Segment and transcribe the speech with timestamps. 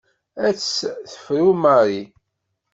[0.47, 2.07] Ad tt-tefru Marie.